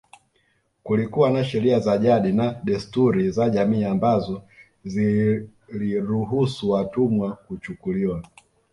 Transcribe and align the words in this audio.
Kulikuwa 0.83 1.29
na 1.29 1.43
sheria 1.43 1.79
za 1.79 1.97
jadi 1.97 2.31
na 2.33 2.53
desturi 2.63 3.31
za 3.31 3.49
jamii 3.49 3.83
ambazo 3.83 4.43
ziliruhusu 4.85 6.69
watumwa 6.69 7.31
kuchukuliwa 7.35 8.23